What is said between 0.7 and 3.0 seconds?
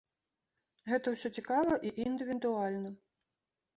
Гэта ўсё цікава і індывідуальна.